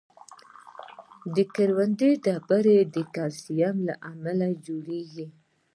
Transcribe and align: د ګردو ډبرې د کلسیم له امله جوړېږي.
د 1.33 1.35
ګردو 1.55 2.09
ډبرې 2.23 2.77
د 2.95 2.95
کلسیم 3.13 3.75
له 3.87 3.93
امله 4.11 4.47
جوړېږي. 4.65 5.27